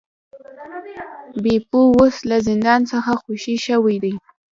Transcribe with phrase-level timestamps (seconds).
[1.43, 4.13] بیپو اوس له زندان څخه خوشې شوی دی.